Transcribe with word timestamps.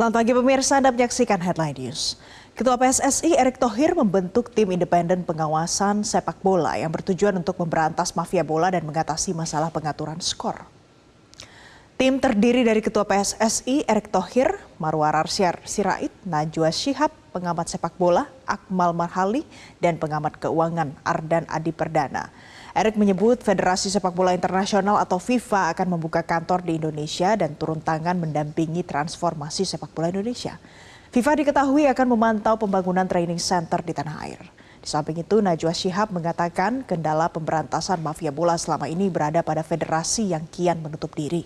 Selamat 0.00 0.16
pagi 0.16 0.32
pemirsa, 0.32 0.80
Anda 0.80 0.96
menyaksikan 0.96 1.44
Headline 1.44 1.76
News. 1.76 2.16
Ketua 2.56 2.80
PSSI 2.80 3.36
Erick 3.36 3.60
Thohir 3.60 3.92
membentuk 3.92 4.48
tim 4.48 4.72
independen 4.72 5.28
pengawasan 5.28 6.08
sepak 6.08 6.40
bola 6.40 6.72
yang 6.80 6.88
bertujuan 6.88 7.36
untuk 7.36 7.60
memberantas 7.60 8.16
mafia 8.16 8.40
bola 8.40 8.72
dan 8.72 8.80
mengatasi 8.88 9.36
masalah 9.36 9.68
pengaturan 9.68 10.16
skor. 10.24 10.64
Tim 12.00 12.16
terdiri 12.16 12.64
dari 12.64 12.80
Ketua 12.80 13.04
PSSI 13.04 13.84
Erick 13.84 14.08
Thohir, 14.08 14.56
Marwar 14.80 15.20
Arsyar 15.20 15.60
Sirait, 15.68 16.16
Najwa 16.24 16.72
Shihab, 16.72 17.12
pengamat 17.36 17.68
sepak 17.68 17.92
bola, 18.00 18.24
Akmal 18.48 18.96
Marhali, 18.96 19.44
dan 19.84 20.00
pengamat 20.00 20.40
keuangan 20.40 20.96
Ardan 21.04 21.44
Adi 21.44 21.76
Perdana. 21.76 22.32
Erick 22.80 22.96
menyebut 22.96 23.44
Federasi 23.44 23.92
Sepak 23.92 24.16
Bola 24.16 24.32
Internasional 24.32 24.96
atau 25.04 25.20
FIFA 25.20 25.76
akan 25.76 26.00
membuka 26.00 26.24
kantor 26.24 26.64
di 26.64 26.80
Indonesia 26.80 27.36
dan 27.36 27.52
turun 27.52 27.76
tangan 27.76 28.16
mendampingi 28.16 28.80
transformasi 28.88 29.68
sepak 29.68 29.92
bola 29.92 30.08
Indonesia. 30.08 30.56
FIFA 31.12 31.44
diketahui 31.44 31.84
akan 31.92 32.06
memantau 32.16 32.56
pembangunan 32.56 33.04
training 33.04 33.36
center 33.36 33.84
di 33.84 33.92
tanah 33.92 34.16
air. 34.24 34.40
Di 34.80 34.88
samping 34.88 35.20
itu, 35.20 35.44
Najwa 35.44 35.76
Shihab 35.76 36.08
mengatakan 36.08 36.80
kendala 36.88 37.28
pemberantasan 37.28 38.00
mafia 38.00 38.32
bola 38.32 38.56
selama 38.56 38.88
ini 38.88 39.12
berada 39.12 39.44
pada 39.44 39.60
federasi 39.60 40.32
yang 40.32 40.48
kian 40.48 40.80
menutup 40.80 41.12
diri. 41.12 41.44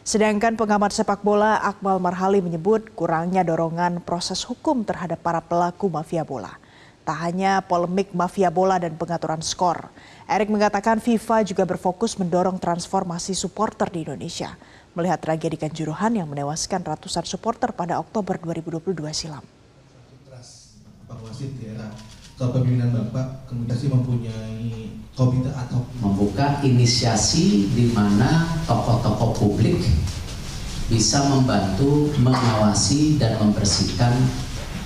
Sedangkan 0.00 0.56
pengamat 0.56 0.96
sepak 0.96 1.20
bola 1.20 1.60
Akmal 1.60 2.00
Marhali 2.00 2.40
menyebut 2.40 2.88
kurangnya 2.96 3.44
dorongan 3.44 4.00
proses 4.00 4.40
hukum 4.48 4.80
terhadap 4.88 5.20
para 5.20 5.44
pelaku 5.44 5.92
mafia 5.92 6.24
bola. 6.24 6.56
Tak 7.10 7.26
hanya 7.26 7.58
polemik 7.58 8.14
mafia 8.14 8.54
bola 8.54 8.78
dan 8.78 8.94
pengaturan 8.94 9.42
skor, 9.42 9.90
Erik 10.30 10.46
mengatakan 10.46 11.02
FIFA 11.02 11.42
juga 11.42 11.66
berfokus 11.66 12.14
mendorong 12.14 12.54
transformasi 12.62 13.34
supporter 13.34 13.90
di 13.90 14.06
Indonesia. 14.06 14.54
Melihat 14.94 15.18
tragedi 15.18 15.58
Kanjuruhan 15.58 16.14
yang 16.14 16.30
menewaskan 16.30 16.86
ratusan 16.86 17.26
supporter 17.26 17.74
pada 17.74 17.98
Oktober 17.98 18.38
2022 18.38 19.10
silam. 19.10 19.42
kepemimpinan 22.38 22.94
Bapak 22.94 23.50
kemudian 23.50 23.90
mempunyai 23.90 24.94
komite 25.18 25.50
atau 25.50 25.82
membuka 25.98 26.62
inisiasi 26.62 27.74
di 27.74 27.90
mana 27.90 28.54
tokoh-tokoh 28.70 29.34
publik 29.34 29.82
bisa 30.86 31.26
membantu 31.26 32.14
mengawasi 32.22 33.18
dan 33.18 33.34
membersihkan 33.42 34.14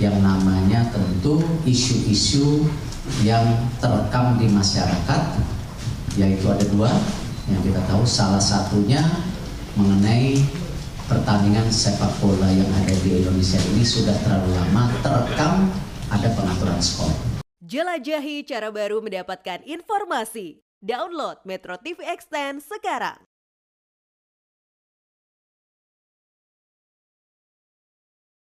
yang 0.02 0.18
namanya 0.18 0.90
tentu 0.90 1.38
isu-isu 1.62 2.66
yang 3.22 3.44
terekam 3.78 4.40
di 4.40 4.50
masyarakat 4.50 5.22
yaitu 6.18 6.46
ada 6.50 6.64
dua 6.70 6.90
yang 7.50 7.60
kita 7.62 7.80
tahu 7.86 8.02
salah 8.08 8.40
satunya 8.40 9.02
mengenai 9.76 10.40
pertandingan 11.04 11.68
sepak 11.68 12.10
bola 12.22 12.48
yang 12.48 12.70
ada 12.80 12.94
di 13.04 13.20
Indonesia 13.20 13.60
ini 13.74 13.84
sudah 13.84 14.16
terlalu 14.24 14.56
lama 14.56 14.88
terekam 15.04 15.68
ada 16.08 16.28
pengaturan 16.32 16.80
skor. 16.80 17.12
Jelajahi 17.64 18.44
cara 18.44 18.68
baru 18.68 19.00
mendapatkan 19.00 19.64
informasi. 19.64 20.60
Download 20.84 21.40
Metro 21.48 21.80
TV 21.80 22.04
Extend 22.04 22.60
sekarang. 22.60 23.24